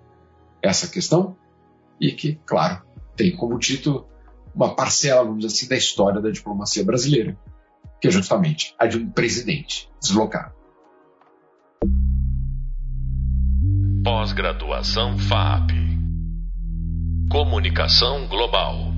essa 0.62 0.88
questão 0.88 1.36
e 2.00 2.12
que, 2.12 2.40
claro, 2.46 2.84
tem 3.16 3.36
como 3.36 3.60
título 3.60 4.08
uma 4.54 4.76
parcela, 4.76 5.24
vamos 5.24 5.40
dizer 5.40 5.56
assim, 5.56 5.68
da 5.68 5.76
história 5.76 6.22
da 6.22 6.30
diplomacia 6.30 6.84
brasileira, 6.84 7.38
que 8.00 8.08
é 8.08 8.12
justamente 8.12 8.76
a 8.78 8.86
de 8.86 8.98
um 8.98 9.10
presidente 9.10 9.90
deslocado. 10.02 10.54
Pós-graduação 14.04 15.18
FAP 15.18 15.72
Comunicação 17.32 18.28
Global. 18.28 18.91